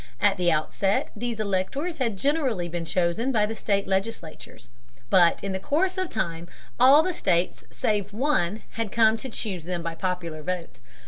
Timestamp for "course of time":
5.59-6.47